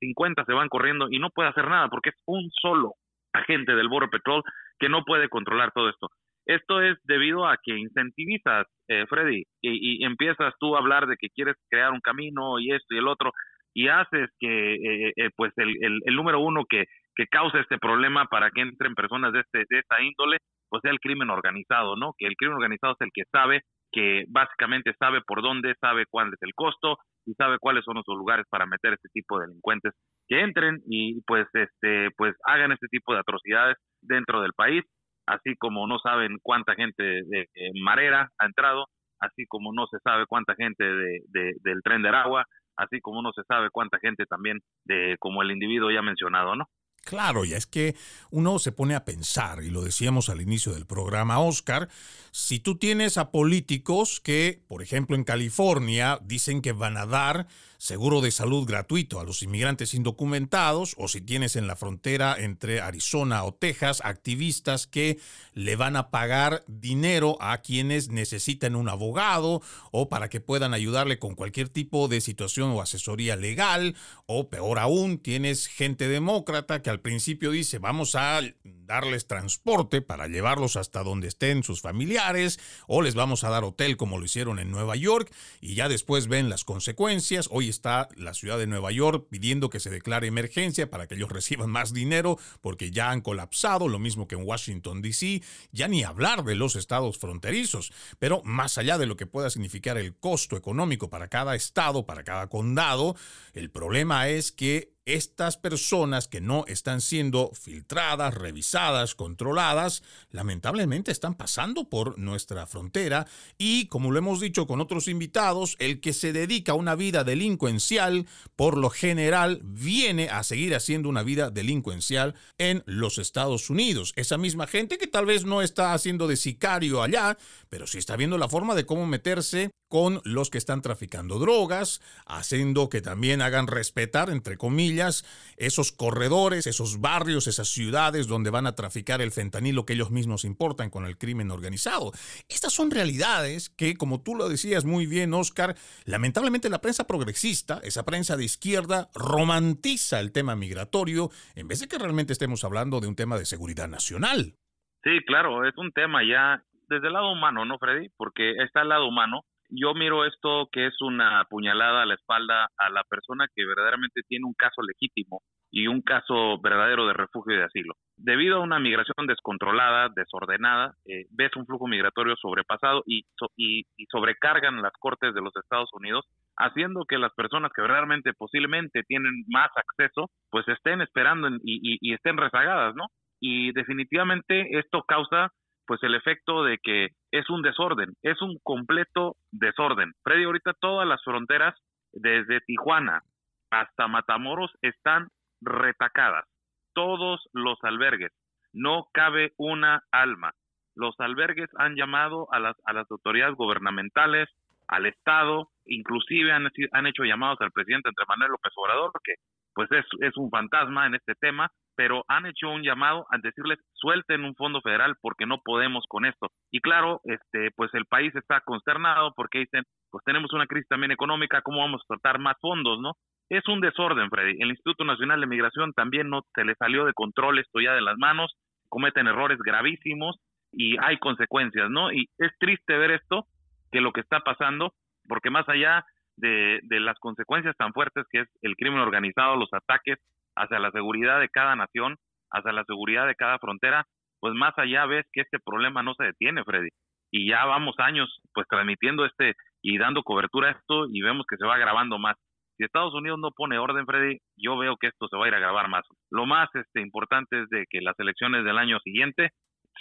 [0.00, 2.94] 50 eh, se van corriendo y no puede hacer nada porque es un solo
[3.32, 4.42] agente del Border Patrol
[4.78, 6.08] que no puede controlar todo esto.
[6.46, 11.16] Esto es debido a que incentivizas, eh, Freddy, y, y, empiezas tú a hablar de
[11.16, 13.32] que quieres crear un camino y esto y el otro,
[13.74, 18.50] y haces que eh, eh, pues el, número uno que, que causa este problema para
[18.50, 20.38] que entren personas de, este, de esta índole,
[20.68, 22.12] pues sea el crimen organizado, ¿no?
[22.18, 23.62] Que el crimen organizado es el que sabe,
[23.92, 28.04] que básicamente sabe por dónde, sabe cuál es el costo y sabe cuáles son los
[28.06, 29.92] lugares para meter este tipo de delincuentes
[30.28, 34.84] que entren y pues este pues hagan este tipo de atrocidades dentro del país,
[35.26, 37.48] así como no saben cuánta gente de,
[37.82, 38.86] Marera ha entrado,
[39.20, 41.20] así como no se sabe cuánta gente de,
[41.62, 42.44] del tren de Aragua,
[42.76, 46.66] así como no se sabe cuánta gente también de como el individuo ya mencionado, ¿no?
[47.04, 47.94] Claro, ya es que
[48.30, 51.88] uno se pone a pensar, y lo decíamos al inicio del programa, Oscar,
[52.32, 57.46] si tú tienes a políticos que, por ejemplo, en California dicen que van a dar
[57.78, 62.80] seguro de salud gratuito a los inmigrantes indocumentados o si tienes en la frontera entre
[62.80, 65.20] Arizona o Texas activistas que
[65.54, 69.62] le van a pagar dinero a quienes necesitan un abogado
[69.92, 73.94] o para que puedan ayudarle con cualquier tipo de situación o asesoría legal
[74.26, 78.40] o peor aún tienes gente demócrata que al principio dice vamos a
[78.88, 83.96] darles transporte para llevarlos hasta donde estén sus familiares o les vamos a dar hotel
[83.96, 87.48] como lo hicieron en Nueva York y ya después ven las consecuencias.
[87.68, 91.70] Está la ciudad de Nueva York pidiendo que se declare emergencia para que ellos reciban
[91.70, 96.44] más dinero porque ya han colapsado, lo mismo que en Washington, D.C., ya ni hablar
[96.44, 97.92] de los estados fronterizos.
[98.18, 102.24] Pero más allá de lo que pueda significar el costo económico para cada estado, para
[102.24, 103.16] cada condado,
[103.52, 111.34] el problema es que estas personas que no están siendo filtradas, revisadas, controladas, lamentablemente están
[111.34, 116.32] pasando por nuestra frontera y, como lo hemos dicho con otros invitados, el que se
[116.32, 122.34] dedica a una vida delincuencial, por lo general, viene a seguir haciendo una vida delincuencial
[122.58, 124.12] en los Estados Unidos.
[124.16, 127.38] Esa misma gente que tal vez no está haciendo de sicario allá,
[127.70, 132.00] pero sí está viendo la forma de cómo meterse con los que están traficando drogas,
[132.26, 135.24] haciendo que también hagan respetar, entre comillas,
[135.56, 140.44] esos corredores, esos barrios, esas ciudades donde van a traficar el fentanilo que ellos mismos
[140.44, 142.12] importan con el crimen organizado.
[142.48, 145.74] Estas son realidades que, como tú lo decías muy bien, Oscar,
[146.04, 151.88] lamentablemente la prensa progresista, esa prensa de izquierda, romantiza el tema migratorio en vez de
[151.88, 154.54] que realmente estemos hablando de un tema de seguridad nacional.
[155.02, 158.08] Sí, claro, es un tema ya desde el lado humano, ¿no, Freddy?
[158.16, 162.68] Porque está el lado humano yo miro esto que es una puñalada a la espalda
[162.76, 167.54] a la persona que verdaderamente tiene un caso legítimo y un caso verdadero de refugio
[167.54, 167.94] y de asilo.
[168.16, 173.26] Debido a una migración descontrolada, desordenada, eh, ves un flujo migratorio sobrepasado y,
[173.56, 176.24] y, sobrecargan las cortes de los Estados Unidos
[176.56, 182.14] haciendo que las personas que realmente posiblemente tienen más acceso, pues estén esperando y, y
[182.14, 183.08] estén rezagadas, ¿no?
[183.40, 185.52] Y definitivamente esto causa
[185.86, 190.12] pues el efecto de que es un desorden, es un completo desorden.
[190.22, 191.74] Freddy, ahorita todas las fronteras,
[192.12, 193.22] desde Tijuana
[193.70, 195.28] hasta Matamoros, están
[195.60, 196.46] retacadas.
[196.94, 198.32] Todos los albergues,
[198.72, 200.52] no cabe una alma.
[200.94, 204.48] Los albergues han llamado a las, a las autoridades gubernamentales,
[204.88, 209.34] al Estado, inclusive han, han hecho llamados al presidente Andrés Manuel López Obrador, porque
[209.74, 213.80] pues es, es un fantasma en este tema, pero han hecho un llamado a decirles
[213.94, 216.46] suelten un fondo federal porque no podemos con esto.
[216.70, 219.82] Y claro, este pues el país está consternado porque dicen,
[220.12, 223.14] pues tenemos una crisis también económica, ¿cómo vamos a tratar más fondos, no?
[223.48, 224.62] Es un desorden, Freddy.
[224.62, 228.00] El Instituto Nacional de Migración también no se le salió de control esto ya de
[228.00, 228.54] las manos,
[228.88, 230.38] cometen errores gravísimos
[230.70, 232.12] y hay consecuencias, ¿no?
[232.12, 233.46] Y es triste ver esto,
[233.90, 234.92] que lo que está pasando,
[235.26, 236.04] porque más allá
[236.36, 240.20] de, de las consecuencias tan fuertes que es el crimen organizado, los ataques
[240.58, 242.16] hacia la seguridad de cada nación,
[242.50, 244.04] hacia la seguridad de cada frontera,
[244.40, 246.88] pues más allá ves que este problema no se detiene, Freddy.
[247.30, 251.56] Y ya vamos años pues transmitiendo este y dando cobertura a esto y vemos que
[251.56, 252.36] se va agravando más.
[252.76, 255.54] Si Estados Unidos no pone orden, Freddy, yo veo que esto se va a ir
[255.54, 256.04] a agravar más.
[256.30, 259.50] Lo más este, importante es de que las elecciones del año siguiente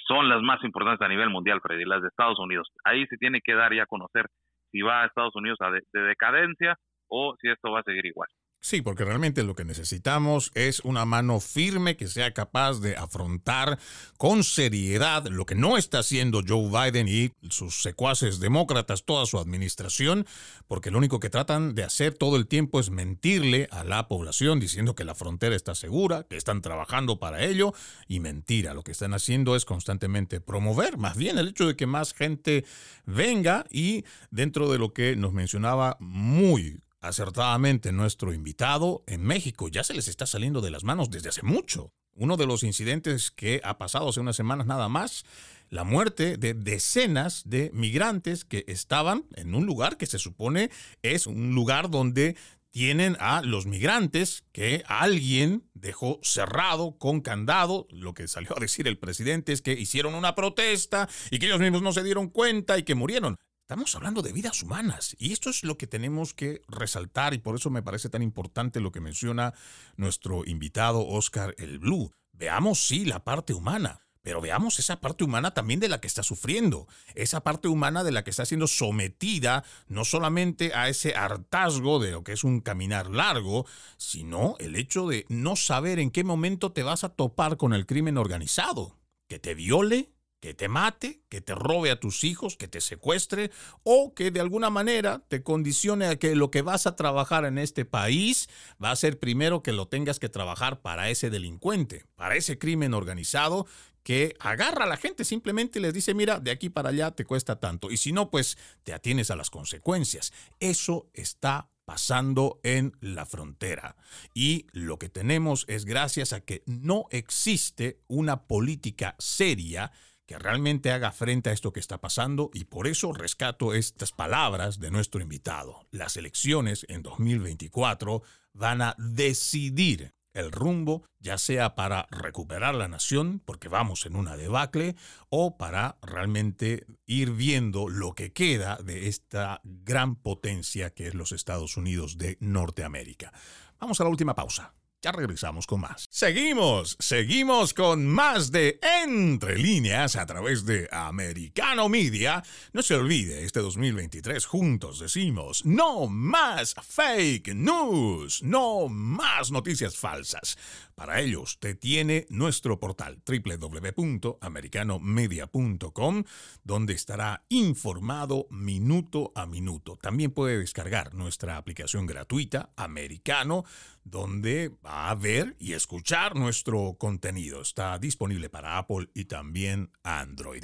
[0.07, 2.69] son las más importantes a nivel mundial, Freddy, las de Estados Unidos.
[2.85, 4.27] Ahí se tiene que dar y a conocer
[4.71, 6.75] si va a Estados Unidos a de decadencia
[7.09, 8.29] o si esto va a seguir igual.
[8.59, 13.79] Sí, porque realmente lo que necesitamos es una mano firme que sea capaz de afrontar
[14.17, 19.37] con seriedad lo que no está haciendo Joe Biden y sus secuaces demócratas, toda su
[19.37, 20.25] administración,
[20.67, 24.59] porque lo único que tratan de hacer todo el tiempo es mentirle a la población
[24.59, 27.73] diciendo que la frontera está segura, que están trabajando para ello,
[28.07, 31.85] y mentira, lo que están haciendo es constantemente promover más bien el hecho de que
[31.85, 32.65] más gente
[33.05, 39.83] venga y dentro de lo que nos mencionaba muy acertadamente nuestro invitado, en México ya
[39.83, 41.91] se les está saliendo de las manos desde hace mucho.
[42.13, 45.23] Uno de los incidentes que ha pasado hace unas semanas nada más,
[45.69, 50.71] la muerte de decenas de migrantes que estaban en un lugar que se supone
[51.03, 52.35] es un lugar donde
[52.71, 57.87] tienen a los migrantes que alguien dejó cerrado con candado.
[57.91, 61.59] Lo que salió a decir el presidente es que hicieron una protesta y que ellos
[61.59, 63.35] mismos no se dieron cuenta y que murieron.
[63.67, 67.57] Estamos hablando de vidas humanas y esto es lo que tenemos que resaltar y por
[67.57, 69.53] eso me parece tan importante lo que menciona
[69.97, 72.13] nuestro invitado Oscar el Blue.
[72.31, 76.23] Veamos sí la parte humana, pero veamos esa parte humana también de la que está
[76.23, 81.99] sufriendo, esa parte humana de la que está siendo sometida no solamente a ese hartazgo
[81.99, 83.65] de lo que es un caminar largo,
[83.97, 87.85] sino el hecho de no saber en qué momento te vas a topar con el
[87.85, 92.67] crimen organizado, que te viole, que te mate, que te robe a tus hijos, que
[92.67, 93.51] te secuestre
[93.83, 97.57] o que de alguna manera te condicione a que lo que vas a trabajar en
[97.57, 98.49] este país
[98.83, 102.93] va a ser primero que lo tengas que trabajar para ese delincuente, para ese crimen
[102.93, 103.65] organizado
[104.03, 107.59] que agarra a la gente, simplemente les dice, mira, de aquí para allá te cuesta
[107.59, 107.91] tanto.
[107.91, 110.31] Y si no, pues te atienes a las consecuencias.
[110.61, 113.97] Eso está pasando en la frontera.
[114.33, 119.91] Y lo que tenemos es gracias a que no existe una política seria
[120.27, 124.79] que realmente haga frente a esto que está pasando y por eso rescato estas palabras
[124.79, 125.87] de nuestro invitado.
[125.89, 128.21] Las elecciones en 2024
[128.53, 134.37] van a decidir el rumbo, ya sea para recuperar la nación, porque vamos en una
[134.37, 134.95] debacle,
[135.29, 141.31] o para realmente ir viendo lo que queda de esta gran potencia que es los
[141.31, 143.33] Estados Unidos de Norteamérica.
[143.79, 144.73] Vamos a la última pausa.
[145.03, 146.07] Ya regresamos con más.
[146.09, 152.43] Seguimos, seguimos con más de Entre líneas a través de Americano Media.
[152.73, 160.57] No se olvide, este 2023 juntos decimos, no más fake news, no más noticias falsas.
[160.97, 166.23] Para ello, usted tiene nuestro portal www.americanomedia.com,
[166.63, 169.99] donde estará informado minuto a minuto.
[170.01, 173.63] También puede descargar nuestra aplicación gratuita, Americano,
[174.03, 177.61] donde va a ver y escuchar nuestro contenido.
[177.61, 180.63] Está disponible para Apple y también Android.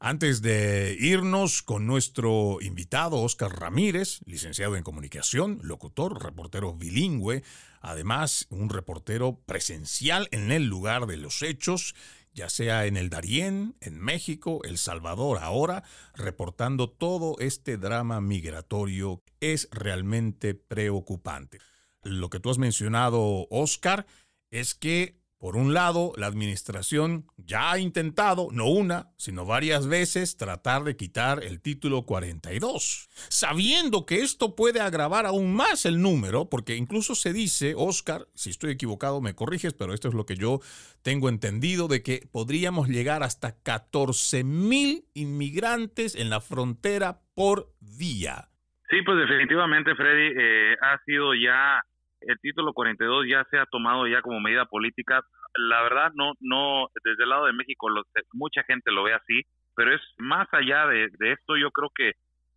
[0.00, 7.44] Antes de irnos con nuestro invitado, Oscar Ramírez, licenciado en comunicación, locutor, reportero bilingüe,
[7.80, 11.94] además un reportero presencial en el lugar de los hechos,
[12.32, 15.82] ya sea en el Darién, en México, El Salvador ahora,
[16.14, 21.58] reportando todo este drama migratorio, es realmente preocupante.
[22.02, 24.06] Lo que tú has mencionado, Oscar,
[24.50, 30.36] es que Por un lado, la administración ya ha intentado, no una, sino varias veces,
[30.36, 36.50] tratar de quitar el título 42, sabiendo que esto puede agravar aún más el número,
[36.50, 40.34] porque incluso se dice, Oscar, si estoy equivocado me corriges, pero esto es lo que
[40.34, 40.58] yo
[41.02, 48.48] tengo entendido, de que podríamos llegar hasta 14 mil inmigrantes en la frontera por día.
[48.90, 51.80] Sí, pues definitivamente, Freddy, eh, ha sido ya
[52.20, 55.22] el título 42 ya se ha tomado ya como medida política.
[55.54, 57.88] La verdad, no, no, desde el lado de México,
[58.32, 59.42] mucha gente lo ve así,
[59.74, 62.08] pero es más allá de, esto, yo creo que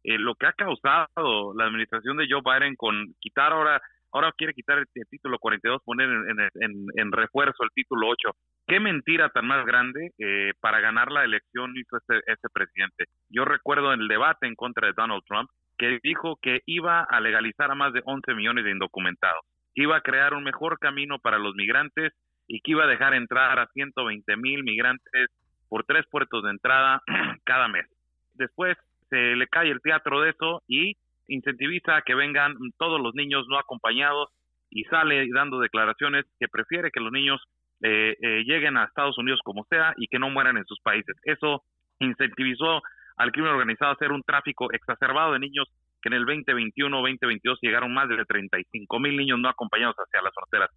[0.03, 3.79] eh, lo que ha causado la administración de Joe Biden con quitar ahora,
[4.11, 8.31] ahora quiere quitar el, título 42, poner en, en, refuerzo el título 8.
[8.67, 13.05] Qué mentira tan más grande eh, para ganar la elección hizo este, este presidente.
[13.29, 17.71] Yo recuerdo el debate en contra de Donald Trump, que dijo que iba a legalizar
[17.71, 21.39] a más de 11 millones de indocumentados que iba a crear un mejor camino para
[21.39, 22.13] los migrantes
[22.47, 25.29] y que iba a dejar entrar a 120 mil migrantes
[25.69, 27.01] por tres puertos de entrada
[27.45, 27.85] cada mes.
[28.33, 28.77] Después
[29.09, 30.95] se le cae el teatro de eso y
[31.27, 34.29] incentiviza a que vengan todos los niños no acompañados
[34.69, 37.41] y sale dando declaraciones que prefiere que los niños
[37.83, 41.15] eh, eh, lleguen a Estados Unidos como sea y que no mueran en sus países.
[41.23, 41.63] Eso
[41.99, 42.81] incentivizó
[43.17, 45.67] al crimen organizado a hacer un tráfico exacerbado de niños
[46.01, 50.69] que en el 2021-2022 llegaron más de 35 mil niños no acompañados hacia las fronteras.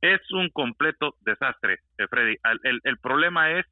[0.00, 2.36] Es un completo desastre, eh, Freddy.
[2.64, 3.66] El, problema es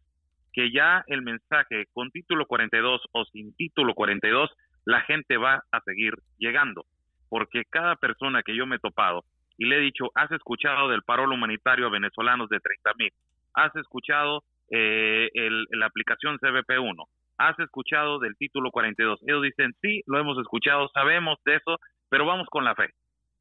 [0.53, 4.51] que ya el mensaje con título 42 o sin título 42,
[4.85, 6.85] la gente va a seguir llegando,
[7.29, 9.25] porque cada persona que yo me he topado
[9.59, 13.13] y le he dicho, has escuchado del parol humanitario a venezolanos de 30 mil,
[13.55, 17.05] has escuchado eh, el, la aplicación CBP1,
[17.41, 19.21] ¿Has escuchado del título 42?
[19.23, 21.79] Ellos dicen, sí, lo hemos escuchado, sabemos de eso,
[22.11, 22.91] pero vamos con la fe.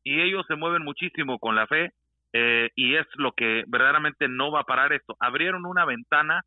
[0.05, 1.91] Y ellos se mueven muchísimo con la fe
[2.31, 5.17] eh, y es lo que verdaderamente no va a parar esto.
[5.19, 6.45] Abrieron una ventana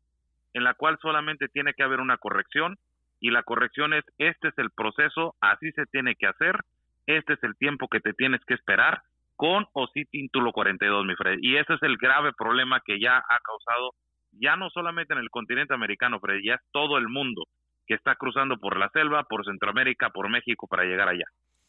[0.53, 2.75] en la cual solamente tiene que haber una corrección
[3.19, 6.55] y la corrección es, este es el proceso, así se tiene que hacer,
[7.05, 9.03] este es el tiempo que te tienes que esperar
[9.35, 11.37] con o sin título 42, mi Fred.
[11.41, 13.91] Y ese es el grave problema que ya ha causado
[14.39, 17.43] ya no solamente en el continente americano, pero ya es todo el mundo
[17.85, 21.25] que está cruzando por la selva, por Centroamérica, por México para llegar allá.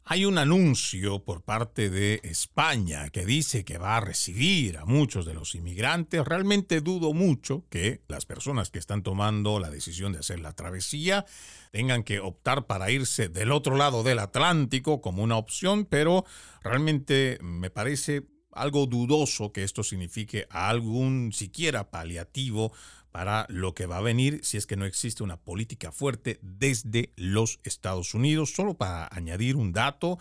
[0.07, 5.25] Hay un anuncio por parte de España que dice que va a recibir a muchos
[5.25, 6.23] de los inmigrantes.
[6.27, 11.25] Realmente dudo mucho que las personas que están tomando la decisión de hacer la travesía
[11.73, 16.27] tengan que optar para irse del otro lado del Atlántico como una opción, pero
[16.63, 22.73] realmente me parece algo dudoso que esto signifique algún siquiera paliativo
[23.13, 27.13] para lo que va a venir si es que no existe una política fuerte desde
[27.17, 28.53] los Estados Unidos.
[28.53, 30.19] Solo para añadir un dato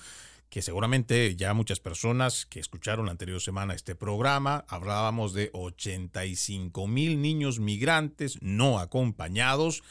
[0.54, 6.86] que seguramente ya muchas personas que escucharon la anterior semana este programa, hablábamos de 85
[6.86, 9.82] mil niños migrantes no acompañados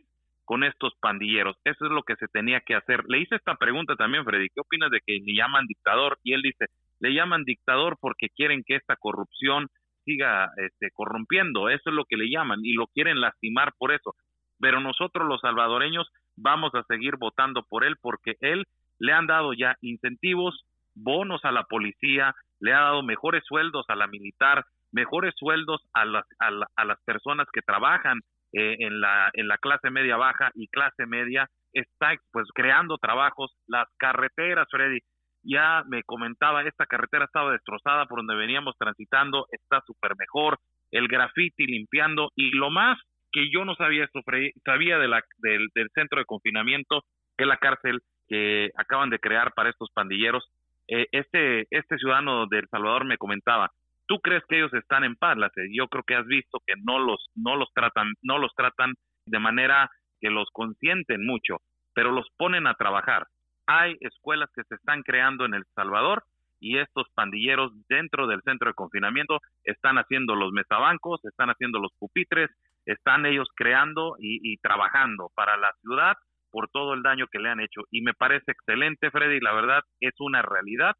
[0.51, 1.55] con estos pandilleros.
[1.63, 3.05] Eso es lo que se tenía que hacer.
[3.07, 6.19] Le hice esta pregunta también, Freddy, ¿qué opinas de que le llaman dictador?
[6.25, 6.65] Y él dice,
[6.99, 9.69] le llaman dictador porque quieren que esta corrupción
[10.03, 14.13] siga este, corrompiendo, eso es lo que le llaman y lo quieren lastimar por eso.
[14.59, 18.65] Pero nosotros los salvadoreños vamos a seguir votando por él porque él
[18.99, 23.95] le han dado ya incentivos, bonos a la policía, le ha dado mejores sueldos a
[23.95, 28.19] la militar, mejores sueldos a las, a, las personas que trabajan
[28.53, 33.51] eh, en, la, en la clase media baja y clase media, está pues creando trabajos,
[33.67, 34.99] las carreteras, Freddy,
[35.43, 40.59] ya me comentaba, esta carretera estaba destrozada por donde veníamos transitando, está súper mejor,
[40.91, 42.99] el graffiti limpiando y lo más
[43.31, 47.03] que yo no sabía esto, Freddy, sabía de la, del, del centro de confinamiento,
[47.37, 50.49] que la cárcel que acaban de crear para estos pandilleros.
[50.87, 53.71] Eh, este, este ciudadano de El Salvador me comentaba,
[54.11, 55.37] ¿tú crees que ellos están en paz?
[55.71, 58.93] Yo creo que has visto que no los, no los tratan, no los tratan
[59.25, 59.89] de manera
[60.19, 61.59] que los consienten mucho,
[61.93, 63.27] pero los ponen a trabajar.
[63.67, 66.25] Hay escuelas que se están creando en El Salvador
[66.59, 71.93] y estos pandilleros dentro del centro de confinamiento están haciendo los metabancos, están haciendo los
[71.97, 72.51] pupitres,
[72.85, 76.17] están ellos creando y trabajando para la ciudad
[76.51, 77.83] por todo el daño que le han hecho.
[77.91, 80.97] Y me parece excelente, Freddy, la verdad es una realidad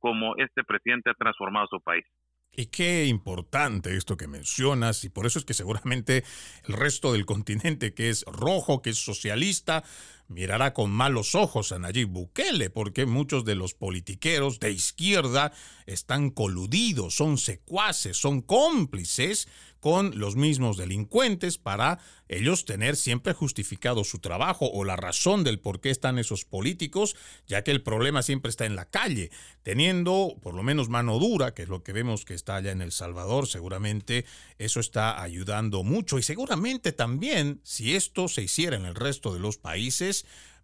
[0.00, 2.04] como este presidente ha transformado su país.
[2.52, 6.24] Y qué importante esto que mencionas, y por eso es que seguramente
[6.64, 9.84] el resto del continente que es rojo, que es socialista,
[10.28, 15.52] mirará con malos ojos a Nayib Bukele, porque muchos de los politiqueros de izquierda
[15.86, 19.48] están coludidos, son secuaces, son cómplices
[19.80, 21.98] con los mismos delincuentes para
[22.28, 27.16] ellos tener siempre justificado su trabajo o la razón del por qué están esos políticos,
[27.46, 29.30] ya que el problema siempre está en la calle.
[29.62, 32.82] Teniendo por lo menos mano dura, que es lo que vemos que está allá en
[32.82, 34.26] El Salvador, seguramente
[34.58, 39.40] eso está ayudando mucho y seguramente también si esto se hiciera en el resto de
[39.40, 40.17] los países,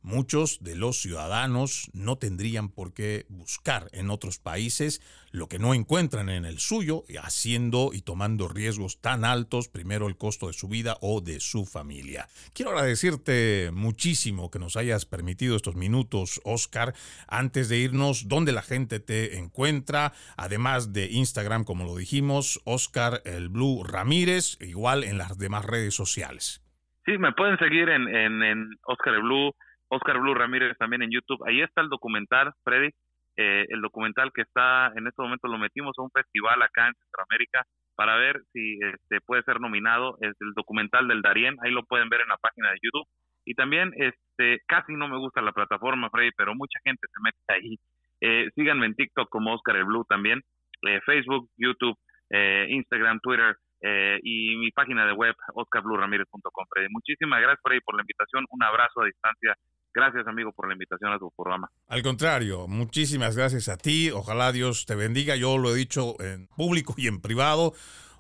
[0.05, 5.01] Muchos de los ciudadanos no tendrían por qué buscar en otros países
[5.31, 10.19] lo que no encuentran en el suyo, haciendo y tomando riesgos tan altos, primero el
[10.19, 12.29] costo de su vida o de su familia.
[12.53, 16.95] Quiero agradecerte muchísimo que nos hayas permitido estos minutos, Oscar.
[17.27, 20.13] Antes de irnos, ¿dónde la gente te encuentra?
[20.37, 25.95] Además de Instagram, como lo dijimos, Oscar el Blue Ramírez, igual en las demás redes
[25.95, 26.64] sociales.
[27.05, 29.53] Sí, me pueden seguir en, en, en Oscar Blue
[29.89, 31.43] Oscar Blue Ramírez también en YouTube.
[31.47, 32.91] Ahí está el documental, Freddy,
[33.37, 36.95] eh, el documental que está, en este momento lo metimos a un festival acá en
[36.95, 40.17] Centroamérica para ver si este, puede ser nominado.
[40.21, 43.07] Es el documental del Darien, ahí lo pueden ver en la página de YouTube.
[43.47, 47.39] Y también, este, casi no me gusta la plataforma, Freddy, pero mucha gente se mete
[47.49, 47.79] ahí.
[48.21, 50.41] Eh, síganme en TikTok como Oscar el Blue también,
[50.89, 51.97] eh, Facebook, YouTube,
[52.31, 56.65] Instagram, Twitter, y mi página de web, oscarbluramírez.com.
[56.71, 56.89] Freddy.
[56.91, 58.47] Muchísimas gracias, Freddy, por la invitación.
[58.51, 59.57] Un abrazo a distancia
[59.95, 61.71] Gracias, amigo, por la invitación a tu programa.
[61.87, 64.11] Al contrario, muchísimas gracias a ti.
[64.11, 65.37] Ojalá Dios te bendiga.
[65.37, 67.75] Yo lo he dicho en público y en privado.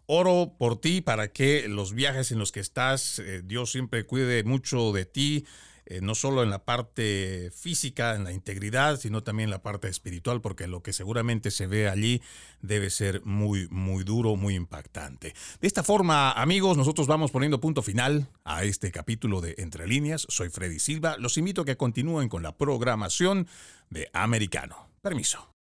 [0.07, 4.45] Oro por ti para que los viajes en los que estás, eh, Dios siempre cuide
[4.45, 5.47] mucho de ti
[5.87, 9.89] eh, no solo en la parte física, en la integridad, sino también en la parte
[9.89, 12.22] espiritual, porque lo que seguramente se ve allí
[12.62, 15.35] debe ser muy, muy duro, muy impactante.
[15.61, 20.26] De esta forma, amigos, nosotros vamos poniendo punto final a este capítulo de Entre líneas.
[20.28, 21.16] Soy Freddy Silva.
[21.18, 23.47] Los invito a que continúen con la programación
[23.91, 24.89] de Americano.
[25.03, 25.54] Permiso.